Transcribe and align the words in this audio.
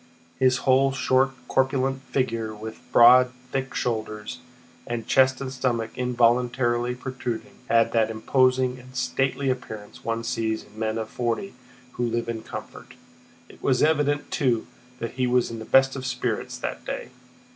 His 0.39 0.57
whole 0.65 0.91
short 0.91 1.29
corpulent 1.47 2.01
figure 2.01 2.55
with 2.55 2.81
broad 2.91 3.31
thick 3.51 3.75
shoulders, 3.75 4.39
and 4.87 5.05
chest 5.05 5.39
and 5.39 5.53
stomach 5.53 5.91
involuntarily 5.95 6.95
protruding, 6.95 7.53
had 7.69 7.91
that 7.91 8.09
imposing 8.09 8.79
and 8.79 8.95
stately 8.95 9.51
appearance 9.51 10.03
one 10.03 10.23
sees 10.23 10.63
in 10.63 10.79
men 10.79 10.97
of 10.97 11.07
forty 11.07 11.53
who 11.91 12.03
live 12.03 12.27
in 12.27 12.41
comfort. 12.41 12.95
It 13.47 13.61
was 13.61 13.83
evident, 13.83 14.31
too, 14.31 14.65
that 14.97 15.11
he 15.11 15.27
was 15.27 15.51
in 15.51 15.59
the 15.59 15.65
best 15.65 15.95
of 15.95 16.07
spirits 16.07 16.57
that 16.57 16.83
day. 16.83 17.09